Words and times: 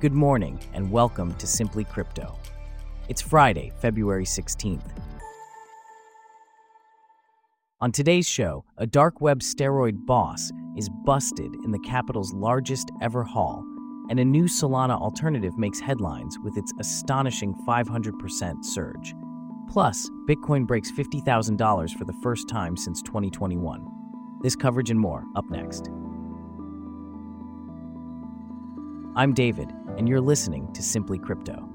Good 0.00 0.12
morning, 0.12 0.60
and 0.74 0.92
welcome 0.92 1.34
to 1.34 1.46
Simply 1.48 1.82
Crypto. 1.82 2.38
It's 3.08 3.20
Friday, 3.20 3.72
February 3.80 4.24
16th. 4.24 4.92
On 7.80 7.90
today's 7.90 8.28
show, 8.28 8.64
a 8.76 8.86
dark 8.86 9.20
web 9.20 9.40
steroid 9.40 10.06
boss 10.06 10.52
is 10.76 10.88
busted 11.04 11.52
in 11.64 11.72
the 11.72 11.80
capital's 11.80 12.32
largest 12.32 12.92
ever 13.02 13.24
haul, 13.24 13.64
and 14.08 14.20
a 14.20 14.24
new 14.24 14.44
Solana 14.44 14.96
alternative 14.96 15.58
makes 15.58 15.80
headlines 15.80 16.38
with 16.44 16.56
its 16.56 16.72
astonishing 16.78 17.52
500% 17.66 18.64
surge. 18.64 19.14
Plus, 19.68 20.08
Bitcoin 20.28 20.64
breaks 20.64 20.92
$50,000 20.92 21.98
for 21.98 22.04
the 22.04 22.16
first 22.22 22.48
time 22.48 22.76
since 22.76 23.02
2021. 23.02 23.84
This 24.44 24.54
coverage 24.54 24.90
and 24.90 25.00
more 25.00 25.24
up 25.34 25.50
next. 25.50 25.90
I'm 29.16 29.34
David, 29.34 29.72
and 29.98 30.08
you're 30.08 30.20
listening 30.20 30.72
to 30.72 30.82
Simply 30.82 31.18
Crypto. 31.18 31.68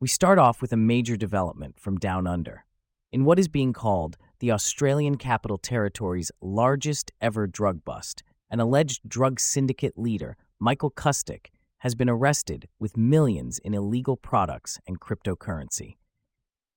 We 0.00 0.08
start 0.08 0.38
off 0.38 0.62
with 0.62 0.72
a 0.72 0.76
major 0.76 1.16
development 1.16 1.78
from 1.78 1.98
Down 1.98 2.26
Under. 2.26 2.64
In 3.12 3.26
what 3.26 3.38
is 3.38 3.48
being 3.48 3.74
called 3.74 4.16
the 4.38 4.52
Australian 4.52 5.16
Capital 5.16 5.58
Territory's 5.58 6.32
largest 6.40 7.12
ever 7.20 7.46
drug 7.46 7.84
bust, 7.84 8.22
an 8.50 8.58
alleged 8.58 9.06
drug 9.06 9.38
syndicate 9.38 9.98
leader, 9.98 10.36
Michael 10.58 10.90
Kustic, 10.90 11.48
has 11.78 11.94
been 11.94 12.08
arrested 12.08 12.68
with 12.78 12.96
millions 12.96 13.58
in 13.58 13.74
illegal 13.74 14.16
products 14.16 14.78
and 14.86 14.98
cryptocurrency. 14.98 15.96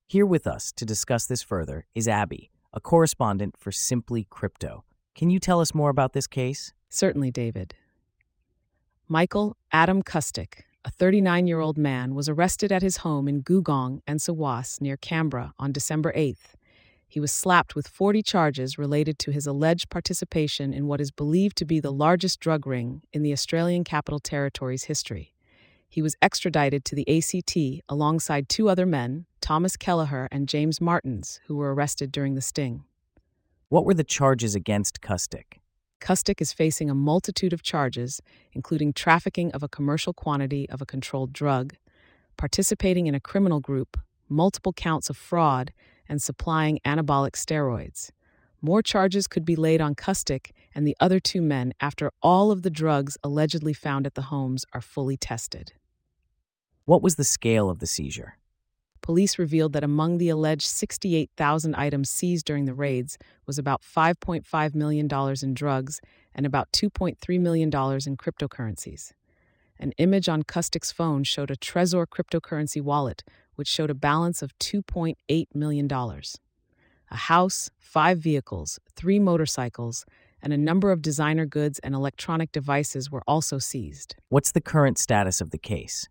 Here 0.08 0.26
with 0.26 0.46
us 0.46 0.74
to 0.74 0.86
discuss 0.86 1.26
this 1.26 1.42
further 1.42 1.86
is 1.96 2.08
Abby, 2.08 2.52
a 2.74 2.82
correspondent 2.82 3.56
for 3.58 3.72
Simply 3.72 4.28
Crypto. 4.30 4.84
Can 5.20 5.30
you 5.30 5.38
tell 5.38 5.60
us 5.60 5.74
more 5.76 5.90
about 5.90 6.14
this 6.14 6.28
case? 6.28 6.72
Certainly, 6.88 7.32
David. 7.32 7.76
Michael 9.10 9.58
Adam 9.70 10.02
Kustic, 10.02 10.62
a 10.86 10.92
39 10.92 11.46
year 11.46 11.60
old 11.60 11.78
man, 11.78 12.16
was 12.16 12.30
arrested 12.30 12.72
at 12.72 12.82
his 12.82 13.04
home 13.04 13.28
in 13.28 13.44
Googong 13.44 14.00
and 14.08 14.22
Sawas 14.22 14.80
near 14.80 14.96
Canberra 14.96 15.54
on 15.60 15.74
December 15.74 16.14
8th. 16.14 16.56
He 17.06 17.20
was 17.20 17.34
slapped 17.34 17.76
with 17.76 17.86
40 17.86 18.24
charges 18.24 18.78
related 18.78 19.20
to 19.20 19.32
his 19.32 19.46
alleged 19.46 19.90
participation 19.90 20.72
in 20.74 20.88
what 20.88 21.02
is 21.02 21.12
believed 21.12 21.58
to 21.58 21.66
be 21.66 21.82
the 21.82 21.92
largest 21.92 22.40
drug 22.40 22.66
ring 22.66 23.02
in 23.12 23.22
the 23.22 23.34
Australian 23.34 23.84
Capital 23.84 24.22
Territory's 24.22 24.86
history. 24.86 25.34
He 25.90 26.02
was 26.02 26.16
extradited 26.22 26.86
to 26.86 26.96
the 26.96 27.06
ACT 27.10 27.84
alongside 27.90 28.48
two 28.48 28.70
other 28.70 28.86
men, 28.86 29.26
Thomas 29.42 29.76
Kelleher 29.76 30.30
and 30.32 30.48
James 30.48 30.80
Martins, 30.80 31.42
who 31.48 31.58
were 31.58 31.76
arrested 31.76 32.10
during 32.10 32.36
the 32.36 32.42
sting. 32.42 32.86
What 33.70 33.86
were 33.86 33.94
the 33.94 34.04
charges 34.04 34.56
against 34.56 35.00
Kustic? 35.00 35.60
Kustic 36.02 36.42
is 36.42 36.52
facing 36.52 36.90
a 36.90 36.96
multitude 36.96 37.54
of 37.54 37.62
charges, 37.62 38.20
including 38.52 38.94
trafficking 38.94 39.52
of 39.52 39.62
a 39.62 39.68
commercial 39.68 40.12
quantity 40.12 40.68
of 40.72 40.82
a 40.82 40.88
controlled 40.88 41.32
drug, 41.34 41.76
participating 42.36 43.06
in 43.06 43.14
a 43.14 43.20
criminal 43.20 43.60
group, 43.60 43.96
multiple 44.28 44.74
counts 44.74 45.08
of 45.08 45.18
fraud, 45.18 45.72
and 46.08 46.20
supplying 46.20 46.80
anabolic 46.84 47.34
steroids. 47.34 48.10
More 48.60 48.82
charges 48.82 49.28
could 49.28 49.46
be 49.46 49.56
laid 49.56 49.82
on 49.82 49.94
Kustic 49.94 50.50
and 50.74 50.88
the 50.88 50.98
other 51.00 51.20
two 51.20 51.42
men 51.42 51.72
after 51.80 52.12
all 52.24 52.50
of 52.50 52.64
the 52.64 52.72
drugs 52.72 53.20
allegedly 53.24 53.74
found 53.74 54.08
at 54.08 54.16
the 54.16 54.24
homes 54.34 54.66
are 54.74 54.82
fully 54.82 55.16
tested. 55.16 55.74
What 56.86 57.04
was 57.04 57.18
the 57.18 57.24
scale 57.24 57.70
of 57.70 57.78
the 57.78 57.88
seizure? 57.88 58.39
Police 59.02 59.40
revealed 59.40 59.74
that 59.74 59.84
among 59.84 60.18
the 60.18 60.30
alleged 60.30 60.68
68,000 60.68 61.76
items 61.76 62.10
seized 62.10 62.46
during 62.46 62.66
the 62.66 62.74
raids 62.74 63.18
was 63.46 63.58
about 63.58 63.82
$5.5 63.82 64.76
million 64.76 65.08
in 65.42 65.54
drugs 65.54 66.02
and 66.36 66.46
about 66.46 66.72
$2.3 66.72 67.40
million 67.40 67.68
in 67.68 68.18
cryptocurrencies. 68.18 69.14
An 69.80 69.94
image 69.98 70.28
on 70.28 70.44
Kustic's 70.44 70.92
phone 70.92 71.24
showed 71.24 71.50
a 71.50 71.56
Trezor 71.56 72.06
cryptocurrency 72.06 72.82
wallet, 72.82 73.24
which 73.56 73.70
showed 73.70 73.90
a 73.90 73.96
balance 73.96 74.42
of 74.42 74.58
$2.8 74.60 75.16
million. 75.54 75.90
A 75.92 77.16
house, 77.16 77.72
five 77.78 78.20
vehicles, 78.20 78.80
three 78.96 79.20
motorcycles, 79.20 80.06
and 80.42 80.54
a 80.54 80.58
number 80.58 80.92
of 80.92 81.02
designer 81.02 81.46
goods 81.46 81.80
and 81.80 81.96
electronic 81.96 82.52
devices 82.52 83.10
were 83.10 83.24
also 83.28 83.58
seized. 83.58 84.16
What's 84.30 84.52
the 84.52 84.62
current 84.62 84.98
status 84.98 85.42
of 85.42 85.52
the 85.52 85.58
case? 85.58 86.08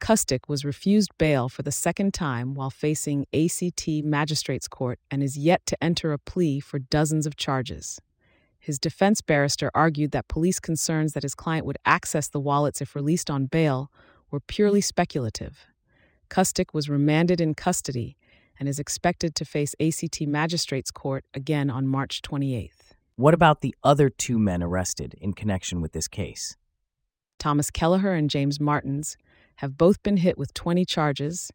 Kustic 0.00 0.48
was 0.48 0.64
refused 0.64 1.10
bail 1.18 1.48
for 1.48 1.62
the 1.62 1.72
second 1.72 2.14
time 2.14 2.54
while 2.54 2.70
facing 2.70 3.26
ACT 3.34 3.88
Magistrates 4.04 4.68
Court 4.68 4.98
and 5.10 5.22
is 5.22 5.36
yet 5.36 5.66
to 5.66 5.82
enter 5.82 6.12
a 6.12 6.18
plea 6.18 6.60
for 6.60 6.78
dozens 6.78 7.26
of 7.26 7.36
charges. 7.36 8.00
His 8.58 8.78
defense 8.78 9.20
barrister 9.20 9.70
argued 9.74 10.12
that 10.12 10.28
police 10.28 10.60
concerns 10.60 11.12
that 11.12 11.22
his 11.22 11.34
client 11.34 11.66
would 11.66 11.78
access 11.84 12.28
the 12.28 12.40
wallets 12.40 12.80
if 12.80 12.94
released 12.94 13.30
on 13.30 13.46
bail 13.46 13.90
were 14.30 14.40
purely 14.40 14.80
speculative. 14.80 15.66
Kustic 16.28 16.74
was 16.74 16.88
remanded 16.88 17.40
in 17.40 17.54
custody 17.54 18.16
and 18.58 18.68
is 18.68 18.78
expected 18.78 19.34
to 19.34 19.44
face 19.44 19.74
ACT 19.80 20.20
Magistrates 20.22 20.90
Court 20.90 21.24
again 21.32 21.70
on 21.70 21.86
March 21.86 22.20
28th. 22.22 22.92
What 23.16 23.34
about 23.34 23.62
the 23.62 23.74
other 23.82 24.10
two 24.10 24.38
men 24.38 24.62
arrested 24.62 25.14
in 25.20 25.32
connection 25.32 25.80
with 25.80 25.92
this 25.92 26.08
case? 26.08 26.56
Thomas 27.38 27.70
Kelleher 27.70 28.12
and 28.12 28.28
James 28.28 28.60
Martins 28.60 29.16
have 29.58 29.76
both 29.76 30.00
been 30.04 30.18
hit 30.18 30.38
with 30.38 30.54
20 30.54 30.84
charges 30.84 31.50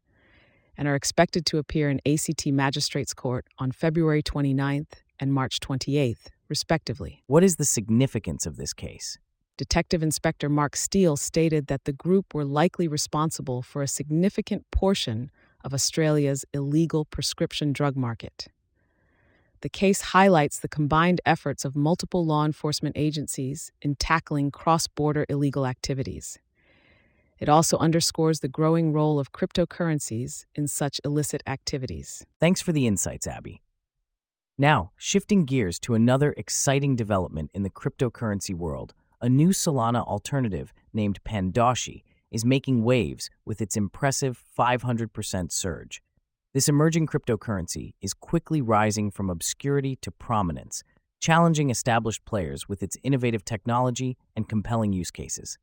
and 0.78 0.90
are 0.90 0.96
expected 0.96 1.46
to 1.46 1.58
appear 1.58 1.90
in 1.90 2.02
ACT 2.06 2.48
Magistrates 2.48 3.14
Court 3.14 3.46
on 3.60 3.72
February 3.72 4.22
29th 4.22 5.04
and 5.20 5.34
March 5.34 5.62
28th, 5.62 6.28
respectively. 6.50 7.24
What 7.28 7.46
is 7.46 7.56
the 7.56 7.64
significance 7.64 8.46
of 8.46 8.58
this 8.58 8.74
case? 8.74 9.18
Detective 9.56 10.04
Inspector 10.04 10.50
Mark 10.50 10.76
Steele 10.76 11.16
stated 11.16 11.68
that 11.68 11.86
the 11.86 11.94
group 11.94 12.34
were 12.34 12.44
likely 12.44 12.90
responsible 12.90 13.62
for 13.62 13.82
a 13.82 13.88
significant 13.88 14.70
portion 14.70 15.32
of 15.64 15.74
Australia's 15.74 16.44
illegal 16.54 17.06
prescription 17.06 17.72
drug 17.72 17.96
market. 17.96 18.48
The 19.62 19.70
case 19.70 20.02
highlights 20.02 20.60
the 20.60 20.68
combined 20.68 21.22
efforts 21.26 21.64
of 21.64 21.74
multiple 21.74 22.26
law 22.26 22.44
enforcement 22.44 22.98
agencies 22.98 23.72
in 23.82 23.96
tackling 23.96 24.52
cross 24.52 24.88
border 24.88 25.26
illegal 25.30 25.66
activities. 25.66 26.38
It 27.40 27.50
also 27.50 27.78
underscores 27.78 28.40
the 28.40 28.48
growing 28.48 28.94
role 28.94 29.20
of 29.20 29.32
cryptocurrencies 29.32 30.46
in 30.56 30.68
such 30.68 31.02
illicit 31.04 31.44
activities. 31.48 32.26
Thanks 32.40 32.62
for 32.62 32.72
the 32.72 32.88
insights, 32.88 33.28
Abby. 33.28 33.62
Now, 34.58 34.92
shifting 34.98 35.46
gears 35.46 35.80
to 35.80 35.96
another 35.96 36.34
exciting 36.38 36.96
development 36.96 37.50
in 37.54 37.64
the 37.64 37.72
cryptocurrency 37.72 38.54
world, 38.54 38.94
a 39.20 39.28
new 39.28 39.50
Solana 39.50 40.06
alternative 40.06 40.74
named 40.94 41.24
Pandoshi 41.24 42.04
is 42.30 42.46
making 42.46 42.84
waves 42.84 43.30
with 43.46 43.62
its 43.62 43.76
impressive 43.76 44.44
500% 44.58 45.52
surge. 45.52 46.02
This 46.54 46.70
emerging 46.70 47.08
cryptocurrency 47.08 47.94
is 48.00 48.14
quickly 48.14 48.62
rising 48.62 49.10
from 49.10 49.30
obscurity 49.30 49.96
to 50.02 50.12
prominence, 50.12 50.84
challenging 51.20 51.72
established 51.72 52.26
players 52.26 52.70
with 52.70 52.84
its 52.84 52.98
innovative 53.02 53.44
technology 53.44 54.18
and 54.36 54.48
compelling 54.48 54.94
use 54.94 55.10
cases. 55.10 55.58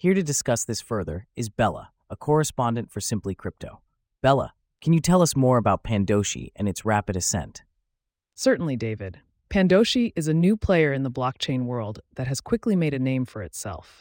Here 0.00 0.14
to 0.14 0.22
discuss 0.22 0.64
this 0.64 0.80
further 0.80 1.26
is 1.36 1.50
Bella, 1.50 1.90
a 2.08 2.16
correspondent 2.16 2.90
for 2.90 3.02
Simply 3.02 3.34
Crypto. 3.34 3.82
Bella, 4.22 4.54
can 4.80 4.94
you 4.94 5.00
tell 5.00 5.20
us 5.20 5.36
more 5.36 5.58
about 5.58 5.84
Pandoshi 5.84 6.52
and 6.56 6.66
its 6.66 6.86
rapid 6.86 7.16
ascent? 7.16 7.64
Certainly, 8.34 8.76
David. 8.76 9.18
Pandoshi 9.50 10.14
is 10.16 10.26
a 10.26 10.32
new 10.32 10.56
player 10.56 10.94
in 10.94 11.02
the 11.02 11.10
blockchain 11.10 11.66
world 11.66 12.00
that 12.14 12.26
has 12.28 12.40
quickly 12.40 12.74
made 12.74 12.94
a 12.94 12.98
name 12.98 13.26
for 13.26 13.42
itself. 13.42 14.00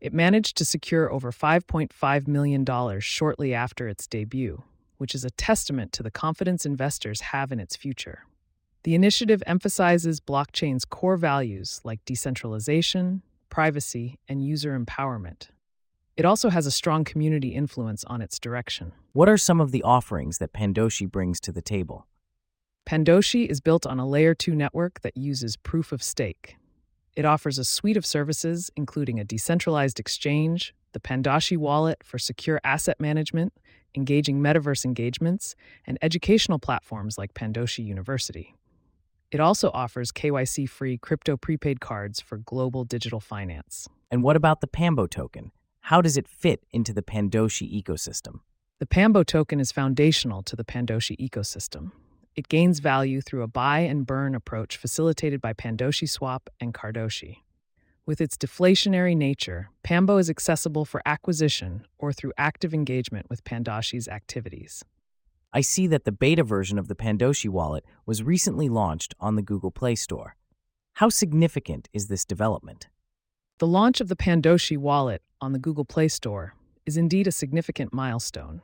It 0.00 0.14
managed 0.14 0.56
to 0.58 0.64
secure 0.64 1.10
over 1.10 1.32
$5.5 1.32 2.28
million 2.28 3.00
shortly 3.00 3.52
after 3.52 3.88
its 3.88 4.06
debut, 4.06 4.62
which 4.98 5.16
is 5.16 5.24
a 5.24 5.30
testament 5.30 5.92
to 5.94 6.04
the 6.04 6.12
confidence 6.12 6.64
investors 6.64 7.22
have 7.22 7.50
in 7.50 7.58
its 7.58 7.74
future. 7.74 8.22
The 8.84 8.94
initiative 8.94 9.42
emphasizes 9.48 10.20
blockchain's 10.20 10.84
core 10.84 11.16
values 11.16 11.80
like 11.82 12.04
decentralization, 12.04 13.22
privacy, 13.48 14.18
and 14.28 14.44
user 14.44 14.78
empowerment. 14.78 15.48
It 16.16 16.24
also 16.24 16.50
has 16.50 16.66
a 16.66 16.70
strong 16.70 17.04
community 17.04 17.50
influence 17.50 18.04
on 18.04 18.20
its 18.20 18.38
direction. 18.38 18.92
What 19.12 19.28
are 19.28 19.36
some 19.36 19.60
of 19.60 19.70
the 19.70 19.82
offerings 19.82 20.38
that 20.38 20.52
Pandoshi 20.52 21.10
brings 21.10 21.40
to 21.40 21.52
the 21.52 21.62
table? 21.62 22.06
Pandoshi 22.86 23.46
is 23.46 23.60
built 23.60 23.86
on 23.86 23.98
a 23.98 24.08
layer 24.08 24.34
2 24.34 24.54
network 24.54 25.00
that 25.02 25.16
uses 25.16 25.56
proof 25.56 25.92
of 25.92 26.02
stake. 26.02 26.56
It 27.14 27.24
offers 27.24 27.58
a 27.58 27.64
suite 27.64 27.96
of 27.96 28.06
services, 28.06 28.70
including 28.76 29.20
a 29.20 29.24
decentralized 29.24 30.00
exchange, 30.00 30.74
the 30.92 31.00
Pandoshi 31.00 31.56
wallet 31.56 32.02
for 32.02 32.18
secure 32.18 32.60
asset 32.64 32.98
management, 32.98 33.52
engaging 33.94 34.40
metaverse 34.40 34.84
engagements, 34.84 35.54
and 35.86 35.98
educational 36.02 36.58
platforms 36.58 37.18
like 37.18 37.34
Pandoshi 37.34 37.84
University. 37.84 38.54
It 39.30 39.40
also 39.40 39.70
offers 39.74 40.10
KYC 40.10 40.68
free 40.68 40.96
crypto 40.96 41.36
prepaid 41.36 41.80
cards 41.80 42.20
for 42.20 42.38
global 42.38 42.84
digital 42.84 43.20
finance. 43.20 43.86
And 44.10 44.22
what 44.22 44.36
about 44.36 44.60
the 44.62 44.66
Pambo 44.66 45.06
token? 45.06 45.52
How 45.80 46.00
does 46.00 46.16
it 46.16 46.26
fit 46.26 46.64
into 46.70 46.94
the 46.94 47.02
Pandoshi 47.02 47.70
ecosystem? 47.82 48.40
The 48.78 48.86
Pambo 48.86 49.24
token 49.24 49.60
is 49.60 49.70
foundational 49.72 50.42
to 50.44 50.56
the 50.56 50.64
Pandoshi 50.64 51.16
ecosystem. 51.18 51.90
it 52.38 52.46
gains 52.48 52.78
value 52.78 53.20
through 53.20 53.42
a 53.42 53.48
buy 53.48 53.80
and 53.80 54.06
burn 54.06 54.32
approach 54.32 54.76
facilitated 54.76 55.40
by 55.40 55.52
Pandoshi 55.52 56.08
Swap 56.08 56.48
and 56.60 56.72
Cardoshi. 56.72 57.38
With 58.06 58.20
its 58.20 58.36
deflationary 58.36 59.16
nature, 59.16 59.70
Pambo 59.82 60.18
is 60.18 60.30
accessible 60.30 60.84
for 60.84 61.02
acquisition 61.04 61.84
or 61.98 62.12
through 62.12 62.32
active 62.38 62.72
engagement 62.72 63.28
with 63.28 63.42
Pandoshi's 63.42 64.06
activities. 64.06 64.84
I 65.52 65.62
see 65.62 65.86
that 65.86 66.04
the 66.04 66.12
beta 66.12 66.44
version 66.44 66.78
of 66.78 66.88
the 66.88 66.94
Pandoshi 66.94 67.48
wallet 67.48 67.84
was 68.04 68.22
recently 68.22 68.68
launched 68.68 69.14
on 69.18 69.36
the 69.36 69.42
Google 69.42 69.70
Play 69.70 69.94
Store. 69.94 70.36
How 70.94 71.08
significant 71.08 71.88
is 71.94 72.08
this 72.08 72.26
development? 72.26 72.88
The 73.58 73.66
launch 73.66 74.02
of 74.02 74.08
the 74.08 74.16
Pandoshi 74.16 74.76
wallet 74.76 75.22
on 75.40 75.52
the 75.52 75.58
Google 75.58 75.86
Play 75.86 76.08
Store 76.08 76.54
is 76.84 76.98
indeed 76.98 77.26
a 77.26 77.32
significant 77.32 77.94
milestone. 77.94 78.60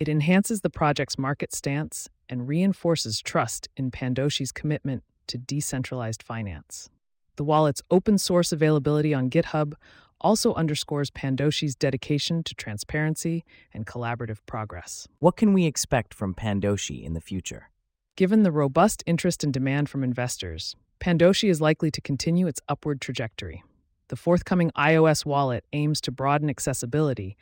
It 0.00 0.08
enhances 0.08 0.62
the 0.62 0.70
project's 0.70 1.18
market 1.18 1.52
stance 1.52 2.08
and 2.30 2.48
reinforces 2.48 3.20
trust 3.20 3.68
in 3.76 3.90
Pandoshi's 3.90 4.52
commitment 4.52 5.02
to 5.26 5.38
decentralized 5.38 6.22
finance. 6.22 6.88
The 7.36 7.44
wallet's 7.44 7.82
open 7.90 8.16
source 8.16 8.52
availability 8.52 9.12
on 9.12 9.28
GitHub 9.28 9.74
also 10.20 10.54
underscores 10.54 11.10
Pandoshi's 11.10 11.74
dedication 11.74 12.42
to 12.44 12.54
transparency 12.54 13.44
and 13.72 13.86
collaborative 13.86 14.38
progress. 14.46 15.06
What 15.18 15.36
can 15.36 15.52
we 15.52 15.66
expect 15.66 16.14
from 16.14 16.34
Pandoshi 16.34 17.04
in 17.04 17.14
the 17.14 17.20
future? 17.20 17.70
Given 18.16 18.42
the 18.42 18.52
robust 18.52 19.02
interest 19.06 19.44
and 19.44 19.52
demand 19.52 19.88
from 19.88 20.02
investors, 20.02 20.74
Pandoshi 21.00 21.50
is 21.50 21.60
likely 21.60 21.90
to 21.90 22.00
continue 22.00 22.46
its 22.46 22.60
upward 22.68 23.00
trajectory. 23.00 23.62
The 24.08 24.16
forthcoming 24.16 24.70
iOS 24.70 25.26
wallet 25.26 25.64
aims 25.72 26.00
to 26.02 26.12
broaden 26.12 26.48
accessibility, 26.48 27.36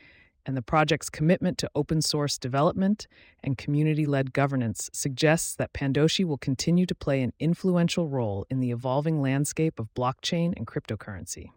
and 0.45 0.57
the 0.57 0.61
project's 0.61 1.09
commitment 1.09 1.57
to 1.59 1.69
open 1.75 2.01
source 2.01 2.37
development 2.37 3.07
and 3.43 3.57
community 3.57 4.05
led 4.05 4.33
governance 4.33 4.89
suggests 4.93 5.55
that 5.55 5.73
Pandoshi 5.73 6.25
will 6.25 6.37
continue 6.37 6.85
to 6.85 6.95
play 6.95 7.21
an 7.21 7.33
influential 7.39 8.07
role 8.07 8.45
in 8.49 8.59
the 8.59 8.71
evolving 8.71 9.21
landscape 9.21 9.79
of 9.79 9.93
blockchain 9.93 10.53
and 10.57 10.67
cryptocurrency. 10.67 11.51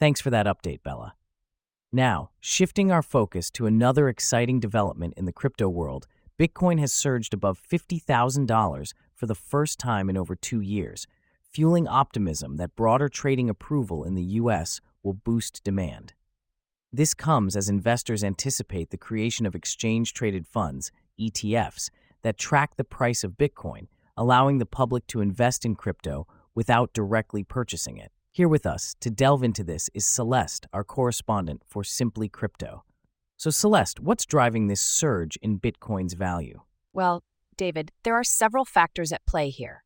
Thanks 0.00 0.20
for 0.20 0.30
that 0.30 0.46
update, 0.46 0.82
Bella. 0.84 1.14
Now, 1.92 2.30
shifting 2.38 2.92
our 2.92 3.02
focus 3.02 3.50
to 3.52 3.66
another 3.66 4.08
exciting 4.08 4.60
development 4.60 5.14
in 5.16 5.24
the 5.24 5.32
crypto 5.32 5.68
world, 5.68 6.06
Bitcoin 6.38 6.78
has 6.78 6.92
surged 6.92 7.34
above 7.34 7.60
$50,000 7.60 8.92
for 9.14 9.26
the 9.26 9.34
first 9.34 9.80
time 9.80 10.08
in 10.08 10.16
over 10.16 10.36
two 10.36 10.60
years, 10.60 11.08
fueling 11.42 11.88
optimism 11.88 12.58
that 12.58 12.76
broader 12.76 13.08
trading 13.08 13.50
approval 13.50 14.04
in 14.04 14.14
the 14.14 14.22
U.S. 14.22 14.80
will 15.02 15.14
boost 15.14 15.64
demand. 15.64 16.12
This 16.92 17.12
comes 17.12 17.56
as 17.56 17.68
investors 17.68 18.22
anticipate 18.22 18.90
the 18.90 18.96
creation 18.96 19.46
of 19.46 19.56
exchange 19.56 20.14
traded 20.14 20.46
funds, 20.46 20.92
ETFs, 21.18 21.90
that 22.22 22.38
track 22.38 22.76
the 22.76 22.84
price 22.84 23.24
of 23.24 23.32
Bitcoin, 23.32 23.88
allowing 24.16 24.58
the 24.58 24.66
public 24.66 25.08
to 25.08 25.20
invest 25.20 25.64
in 25.64 25.74
crypto 25.74 26.26
without 26.54 26.92
directly 26.92 27.42
purchasing 27.42 27.96
it. 27.96 28.12
Here 28.32 28.48
with 28.48 28.66
us 28.66 28.94
to 29.00 29.10
delve 29.10 29.42
into 29.42 29.64
this 29.64 29.90
is 29.94 30.06
Celeste, 30.06 30.66
our 30.72 30.84
correspondent 30.84 31.62
for 31.66 31.82
Simply 31.82 32.28
Crypto. 32.28 32.84
So, 33.36 33.50
Celeste, 33.50 34.00
what's 34.00 34.26
driving 34.26 34.66
this 34.66 34.80
surge 34.80 35.36
in 35.42 35.58
Bitcoin's 35.58 36.14
value? 36.14 36.60
Well, 36.92 37.22
David, 37.56 37.90
there 38.04 38.14
are 38.14 38.24
several 38.24 38.64
factors 38.64 39.12
at 39.12 39.26
play 39.26 39.50
here. 39.50 39.82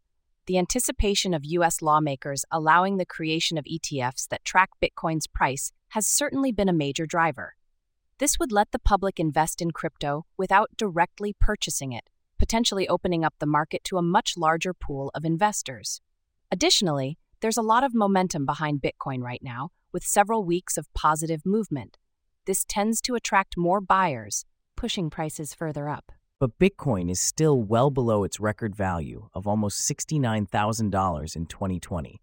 The 0.46 0.58
anticipation 0.58 1.34
of 1.34 1.44
U.S. 1.44 1.80
lawmakers 1.80 2.44
allowing 2.50 2.96
the 2.96 3.06
creation 3.06 3.56
of 3.56 3.64
ETFs 3.64 4.26
that 4.28 4.44
track 4.44 4.70
Bitcoin's 4.82 5.26
price 5.26 5.70
has 5.90 6.06
certainly 6.06 6.50
been 6.50 6.68
a 6.68 6.72
major 6.72 7.06
driver. 7.06 7.54
This 8.18 8.38
would 8.38 8.52
let 8.52 8.72
the 8.72 8.78
public 8.78 9.20
invest 9.20 9.62
in 9.62 9.70
crypto 9.70 10.26
without 10.36 10.70
directly 10.76 11.34
purchasing 11.38 11.92
it, 11.92 12.10
potentially 12.38 12.88
opening 12.88 13.24
up 13.24 13.34
the 13.38 13.46
market 13.46 13.84
to 13.84 13.98
a 13.98 14.02
much 14.02 14.36
larger 14.36 14.74
pool 14.74 15.10
of 15.14 15.24
investors. 15.24 16.00
Additionally, 16.50 17.18
there's 17.42 17.56
a 17.56 17.62
lot 17.62 17.82
of 17.82 17.92
momentum 17.92 18.46
behind 18.46 18.80
Bitcoin 18.80 19.20
right 19.20 19.42
now, 19.42 19.70
with 19.92 20.04
several 20.04 20.44
weeks 20.44 20.78
of 20.78 20.86
positive 20.94 21.44
movement. 21.44 21.98
This 22.46 22.64
tends 22.66 23.00
to 23.02 23.16
attract 23.16 23.56
more 23.56 23.80
buyers, 23.80 24.44
pushing 24.76 25.10
prices 25.10 25.52
further 25.52 25.88
up. 25.88 26.12
But 26.38 26.58
Bitcoin 26.60 27.10
is 27.10 27.20
still 27.20 27.60
well 27.60 27.90
below 27.90 28.22
its 28.22 28.38
record 28.38 28.76
value 28.76 29.28
of 29.34 29.48
almost 29.48 29.90
$69,000 29.90 31.36
in 31.36 31.46
2020. 31.46 32.20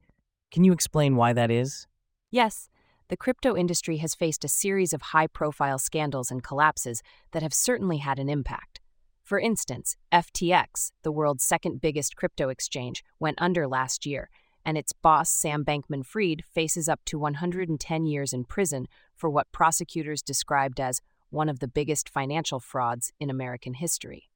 Can 0.51 0.63
you 0.63 0.71
explain 0.71 1.17
why 1.17 1.33
that 1.33 1.51
is? 1.51 1.85
Yes, 2.31 2.69
the 3.09 3.17
crypto 3.17 3.57
industry 3.57 3.97
has 3.97 4.15
faced 4.15 4.45
a 4.45 4.49
series 4.49 4.93
of 4.93 5.01
high 5.01 5.27
profile 5.27 5.79
scandals 5.79 6.31
and 6.31 6.41
collapses 6.41 7.01
that 7.33 7.43
have 7.43 7.53
certainly 7.53 7.97
had 7.97 8.19
an 8.19 8.29
impact. 8.29 8.79
For 9.23 9.37
instance, 9.39 9.97
FTX, 10.13 10.91
the 11.03 11.11
world's 11.11 11.43
second 11.43 11.81
biggest 11.81 12.15
crypto 12.15 12.47
exchange, 12.49 13.03
went 13.19 13.41
under 13.41 13.67
last 13.67 14.05
year, 14.05 14.29
and 14.69 14.77
its 14.77 14.93
boss, 14.93 15.31
Sam 15.31 15.65
Bankman 15.65 16.05
Fried, 16.05 16.43
faces 16.45 16.87
up 16.87 16.99
to 17.05 17.17
110 17.17 18.05
years 18.05 18.33
in 18.33 18.45
prison 18.45 18.87
for 19.15 19.27
what 19.27 19.51
prosecutors 19.51 20.21
described 20.21 20.79
as 20.79 21.01
one 21.31 21.49
of 21.49 21.59
the 21.59 21.67
biggest 21.67 22.07
financial 22.07 22.59
frauds 22.59 23.11
in 23.19 23.31
American 23.31 23.73
history. 23.73 24.29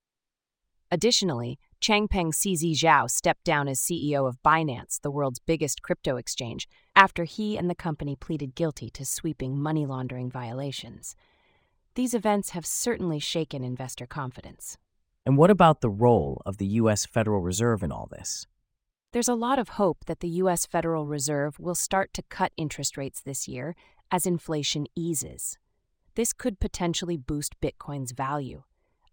Additionally, 0.90 1.60
Changpeng 1.80 2.34
CZ 2.34 2.74
Zhao 2.74 3.08
stepped 3.10 3.44
down 3.44 3.68
as 3.68 3.80
CEO 3.80 4.28
of 4.28 4.42
Binance, 4.44 5.00
the 5.00 5.12
world's 5.12 5.40
biggest 5.40 5.84
crypto 5.84 6.18
exchange, 6.18 6.68
after 6.96 7.26
he 7.26 7.56
and 7.56 7.70
the 7.70 7.76
company 7.76 8.16
pleaded 8.16 8.56
guilty 8.56 8.90
to 8.90 9.06
sweeping 9.06 9.60
money 9.60 9.86
laundering 9.86 10.32
violations. 10.32 11.16
These 11.94 12.16
events 12.16 12.50
have 12.52 12.66
certainly 12.66 13.20
shaken 13.20 13.64
investor 13.64 14.08
confidence. 14.08 14.80
And 15.28 15.38
what 15.38 15.52
about 15.52 15.82
the 15.82 15.92
role 15.92 16.42
of 16.44 16.58
the 16.58 16.68
U.S. 16.82 17.06
Federal 17.06 17.42
Reserve 17.42 17.84
in 17.84 17.92
all 17.92 18.08
this? 18.12 18.48
There's 19.13 19.30
a 19.30 19.36
lot 19.36 19.60
of 19.60 19.69
hope 19.69 20.06
that 20.07 20.21
the 20.21 20.27
U.S. 20.42 20.65
Federal 20.65 21.06
Reserve 21.06 21.60
will 21.60 21.75
start 21.75 22.15
to 22.15 22.24
cut 22.30 22.51
interest 22.57 22.98
rates 22.98 23.21
this 23.21 23.48
year 23.48 23.75
as 24.10 24.25
inflation 24.25 24.88
eases. 24.95 25.60
This 26.15 26.33
could 26.33 26.60
potentially 26.60 27.15
boost 27.15 27.62
Bitcoin's 27.62 28.12
value. 28.12 28.63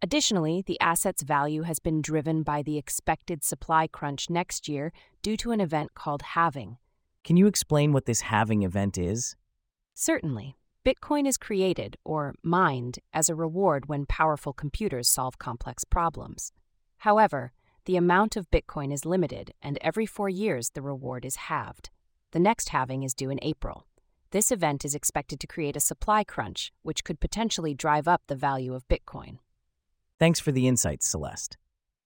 Additionally, 0.00 0.62
the 0.66 0.80
asset's 0.80 1.20
value 1.20 1.64
has 1.64 1.80
been 1.80 2.00
driven 2.00 2.42
by 2.42 2.62
the 2.62 2.78
expected 2.78 3.44
supply 3.44 3.86
crunch 3.86 4.30
next 4.30 4.70
year 4.70 4.90
due 5.20 5.36
to 5.36 5.52
an 5.52 5.60
event 5.60 5.92
called 5.94 6.22
halving. 6.22 6.78
Can 7.22 7.36
you 7.36 7.46
explain 7.46 7.92
what 7.92 8.06
this 8.06 8.22
halving 8.22 8.62
event 8.62 8.96
is? 8.96 9.36
Certainly. 9.92 10.56
Bitcoin 10.82 11.28
is 11.28 11.36
created, 11.36 11.98
or 12.06 12.34
mined, 12.42 13.00
as 13.12 13.28
a 13.28 13.34
reward 13.34 13.86
when 13.90 14.06
powerful 14.06 14.54
computers 14.54 15.10
solve 15.10 15.38
complex 15.38 15.84
problems. 15.84 16.52
However, 16.96 17.52
the 17.90 17.96
amount 17.96 18.36
of 18.36 18.48
Bitcoin 18.52 18.92
is 18.92 19.04
limited, 19.04 19.52
and 19.60 19.76
every 19.80 20.06
four 20.06 20.28
years 20.28 20.70
the 20.70 20.80
reward 20.80 21.24
is 21.24 21.34
halved. 21.50 21.90
The 22.30 22.38
next 22.38 22.68
halving 22.68 23.02
is 23.02 23.14
due 23.14 23.30
in 23.30 23.40
April. 23.42 23.84
This 24.30 24.52
event 24.52 24.84
is 24.84 24.94
expected 24.94 25.40
to 25.40 25.48
create 25.48 25.74
a 25.74 25.80
supply 25.80 26.22
crunch, 26.22 26.72
which 26.82 27.02
could 27.02 27.18
potentially 27.18 27.74
drive 27.74 28.06
up 28.06 28.22
the 28.28 28.36
value 28.36 28.74
of 28.74 28.86
Bitcoin. 28.86 29.38
Thanks 30.20 30.38
for 30.38 30.52
the 30.52 30.68
insights, 30.68 31.08
Celeste. 31.08 31.56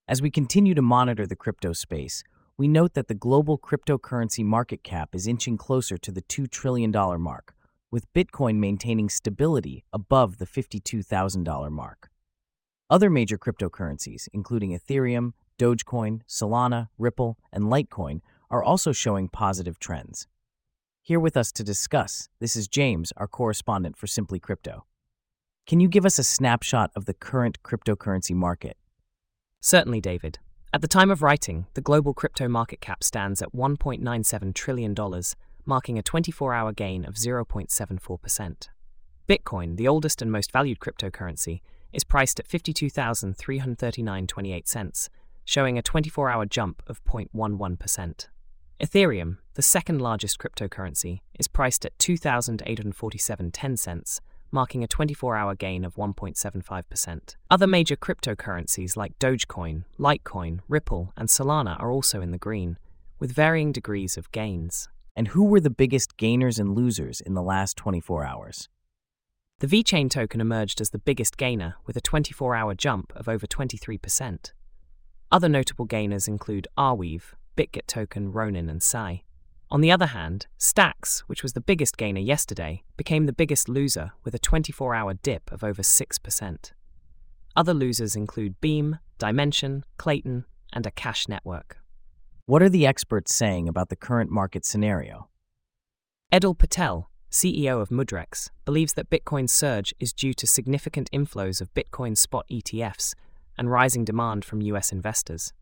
As 0.08 0.22
we 0.22 0.30
continue 0.30 0.72
to 0.72 0.80
monitor 0.80 1.26
the 1.26 1.36
crypto 1.36 1.74
space, 1.74 2.24
we 2.56 2.66
note 2.66 2.94
that 2.94 3.08
the 3.08 3.14
global 3.14 3.58
cryptocurrency 3.58 4.42
market 4.42 4.82
cap 4.82 5.10
is 5.14 5.26
inching 5.26 5.58
closer 5.58 5.98
to 5.98 6.10
the 6.10 6.22
$2 6.22 6.50
trillion 6.50 6.92
mark, 7.20 7.54
with 7.90 8.10
Bitcoin 8.14 8.56
maintaining 8.56 9.10
stability 9.10 9.84
above 9.92 10.38
the 10.38 10.46
$52,000 10.46 11.70
mark. 11.70 12.08
Other 12.88 13.10
major 13.10 13.36
cryptocurrencies, 13.36 14.28
including 14.32 14.70
Ethereum, 14.70 15.32
Dogecoin, 15.58 16.20
Solana, 16.28 16.88
Ripple, 16.98 17.38
and 17.52 17.64
Litecoin 17.64 18.20
are 18.50 18.62
also 18.62 18.92
showing 18.92 19.28
positive 19.28 19.78
trends. 19.78 20.26
Here 21.02 21.20
with 21.20 21.36
us 21.36 21.52
to 21.52 21.62
discuss, 21.62 22.30
this 22.40 22.56
is 22.56 22.66
James, 22.66 23.12
our 23.16 23.28
correspondent 23.28 23.96
for 23.96 24.06
Simply 24.06 24.38
Crypto. 24.38 24.86
Can 25.66 25.80
you 25.80 25.88
give 25.88 26.06
us 26.06 26.18
a 26.18 26.24
snapshot 26.24 26.90
of 26.96 27.04
the 27.04 27.14
current 27.14 27.62
cryptocurrency 27.62 28.34
market? 28.34 28.76
Certainly, 29.60 30.00
David. 30.00 30.38
At 30.72 30.82
the 30.82 30.88
time 30.88 31.10
of 31.10 31.22
writing, 31.22 31.66
the 31.74 31.80
global 31.80 32.14
crypto 32.14 32.48
market 32.48 32.80
cap 32.80 33.04
stands 33.04 33.40
at 33.40 33.54
$1.97 33.54 34.54
trillion, 34.54 34.94
marking 35.64 35.98
a 35.98 36.02
24 36.02 36.52
hour 36.52 36.72
gain 36.72 37.04
of 37.04 37.14
0.74%. 37.14 38.68
Bitcoin, 39.28 39.76
the 39.76 39.88
oldest 39.88 40.20
and 40.20 40.32
most 40.32 40.52
valued 40.52 40.80
cryptocurrency, 40.80 41.60
is 41.92 42.04
priced 42.04 42.40
at 42.40 42.48
52,339.28 42.48 44.66
cents, 44.66 45.08
showing 45.44 45.78
a 45.78 45.82
24 45.82 46.30
hour 46.30 46.46
jump 46.46 46.82
of 46.86 47.02
0.11%. 47.04 48.28
Ethereum, 48.80 49.38
the 49.54 49.62
second 49.62 50.00
largest 50.00 50.38
cryptocurrency, 50.38 51.20
is 51.38 51.48
priced 51.48 51.84
at 51.84 51.96
2,847.10 51.98 53.78
cents, 53.78 54.20
marking 54.50 54.82
a 54.82 54.88
24 54.88 55.36
hour 55.36 55.54
gain 55.54 55.84
of 55.84 55.94
1.75%. 55.94 57.36
Other 57.50 57.66
major 57.66 57.96
cryptocurrencies 57.96 58.96
like 58.96 59.18
Dogecoin, 59.18 59.84
Litecoin, 59.98 60.60
Ripple, 60.68 61.12
and 61.16 61.28
Solana 61.28 61.80
are 61.80 61.90
also 61.90 62.20
in 62.20 62.30
the 62.30 62.38
green, 62.38 62.78
with 63.18 63.32
varying 63.32 63.72
degrees 63.72 64.16
of 64.16 64.30
gains. 64.32 64.88
And 65.16 65.28
who 65.28 65.44
were 65.44 65.60
the 65.60 65.70
biggest 65.70 66.16
gainers 66.16 66.58
and 66.58 66.74
losers 66.74 67.20
in 67.20 67.34
the 67.34 67.42
last 67.42 67.76
24 67.76 68.24
hours? 68.24 68.68
The 69.60 69.68
VeChain 69.68 70.10
token 70.10 70.40
emerged 70.40 70.80
as 70.80 70.90
the 70.90 70.98
biggest 70.98 71.36
gainer 71.36 71.76
with 71.86 71.96
a 71.96 72.00
24 72.00 72.56
hour 72.56 72.74
jump 72.74 73.12
of 73.14 73.28
over 73.28 73.46
23%. 73.46 74.52
Other 75.34 75.48
notable 75.48 75.84
gainers 75.84 76.28
include 76.28 76.68
Arweave, 76.78 77.34
Bitget 77.56 77.88
Token, 77.88 78.30
Ronin, 78.30 78.68
and 78.68 78.80
Sei. 78.80 79.24
On 79.68 79.80
the 79.80 79.90
other 79.90 80.06
hand, 80.06 80.46
Stacks, 80.58 81.24
which 81.26 81.42
was 81.42 81.54
the 81.54 81.60
biggest 81.60 81.96
gainer 81.96 82.20
yesterday, 82.20 82.84
became 82.96 83.26
the 83.26 83.32
biggest 83.32 83.68
loser 83.68 84.12
with 84.22 84.36
a 84.36 84.38
24 84.38 84.94
hour 84.94 85.14
dip 85.14 85.50
of 85.50 85.64
over 85.64 85.82
6%. 85.82 86.72
Other 87.56 87.74
losers 87.74 88.14
include 88.14 88.60
Beam, 88.60 89.00
Dymension, 89.18 89.82
Klaytn, 89.98 90.44
and 90.72 90.84
Akash 90.84 91.28
Network. 91.28 91.78
What 92.46 92.62
are 92.62 92.68
the 92.68 92.86
experts 92.86 93.34
saying 93.34 93.68
about 93.68 93.88
the 93.88 93.96
current 93.96 94.30
market 94.30 94.64
scenario? 94.64 95.30
Edul 96.32 96.56
Patel, 96.56 97.10
CEO 97.32 97.80
of 97.80 97.88
Mudrex, 97.88 98.50
believes 98.64 98.92
that 98.92 99.10
Bitcoin's 99.10 99.50
surge 99.50 99.92
is 99.98 100.12
due 100.12 100.34
to 100.34 100.46
significant 100.46 101.10
inflows 101.10 101.60
of 101.60 101.74
Bitcoin 101.74 102.16
spot 102.16 102.46
ETFs 102.48 103.16
and 103.56 103.70
rising 103.70 104.04
demand 104.04 104.44
from 104.44 104.60
US 104.62 104.92
investors. 104.92 105.52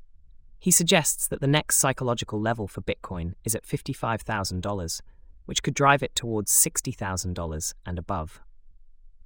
He 0.59 0.71
suggests 0.71 1.27
that 1.29 1.41
the 1.41 1.47
next 1.47 1.79
psychological 1.79 2.41
level 2.41 2.69
for 2.69 2.83
Bitcoin 2.83 3.35
is 3.45 3.55
at 3.55 3.67
$55,000, 3.67 5.01
which 5.47 5.63
could 5.63 5.75
drive 5.75 6.03
it 6.03 6.15
towards 6.15 6.53
$60,000 6.53 7.75
and 7.85 7.99
above. 7.99 8.41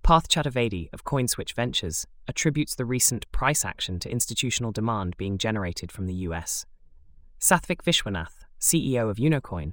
Parth 0.03 0.29
Chaturvedi 0.29 0.89
of 0.93 1.05
CoinSwitch 1.05 1.53
Ventures 1.53 2.07
attributes 2.29 2.75
the 2.75 2.85
recent 2.85 3.31
price 3.33 3.65
action 3.65 3.99
to 3.99 4.11
institutional 4.11 4.73
demand 4.73 5.17
being 5.17 5.37
generated 5.37 5.91
from 5.91 6.07
the 6.07 6.15
US. 6.29 6.65
Sathvik 7.41 7.83
Vishwanath, 7.83 8.45
CEO 8.61 9.11
of 9.11 9.17
Unocoin, 9.17 9.73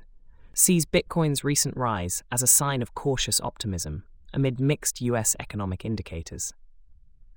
sees 0.54 0.86
Bitcoin's 0.86 1.44
recent 1.44 1.78
rise 1.78 2.24
as 2.32 2.44
a 2.44 2.48
sign 2.48 2.82
of 2.82 2.94
cautious 2.94 3.40
optimism 3.42 4.04
amid 4.34 4.60
mixed 4.60 5.02
US 5.02 5.36
economic 5.40 5.86
indicators. 5.86 6.54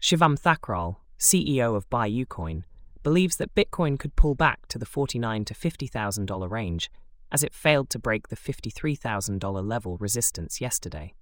Shivam 0.00 0.38
Thakral, 0.38 0.96
CEO 1.18 1.74
of 1.74 1.88
BuyUcoin, 1.90 2.64
believes 3.02 3.36
that 3.36 3.54
Bitcoin 3.54 3.98
could 3.98 4.16
pull 4.16 4.34
back 4.34 4.66
to 4.68 4.78
the 4.78 4.86
49 4.86 5.44
to 5.44 5.54
$50,000 5.54 6.50
range 6.50 6.90
as 7.30 7.42
it 7.42 7.54
failed 7.54 7.90
to 7.90 7.98
break 7.98 8.28
the 8.28 8.36
$53,000 8.36 9.66
level 9.66 9.96
resistance 9.98 10.60
yesterday. 10.60 11.14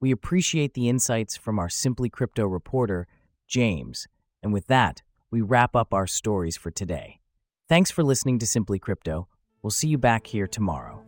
We 0.00 0.10
appreciate 0.10 0.74
the 0.74 0.88
insights 0.88 1.36
from 1.36 1.58
our 1.58 1.68
Simply 1.68 2.10
Crypto 2.10 2.46
reporter, 2.46 3.06
James. 3.46 4.08
And 4.42 4.52
with 4.52 4.66
that, 4.66 5.02
we 5.30 5.40
wrap 5.40 5.76
up 5.76 5.94
our 5.94 6.06
stories 6.06 6.56
for 6.56 6.70
today. 6.70 7.20
Thanks 7.68 7.90
for 7.90 8.02
listening 8.02 8.38
to 8.40 8.46
Simply 8.46 8.78
Crypto. 8.78 9.28
We'll 9.62 9.70
see 9.70 9.88
you 9.88 9.98
back 9.98 10.26
here 10.26 10.48
tomorrow. 10.48 11.01